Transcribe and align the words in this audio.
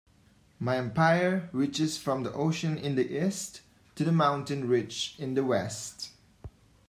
My 0.59 0.77
empire 0.77 1.47
reaches 1.51 1.99
from 1.99 2.23
the 2.23 2.33
ocean 2.33 2.75
in 2.75 2.95
the 2.95 3.23
East 3.23 3.61
to 3.93 4.03
the 4.03 4.11
mountain 4.11 4.67
ridge 4.67 5.13
in 5.19 5.35
the 5.35 5.43
West. 5.43 6.09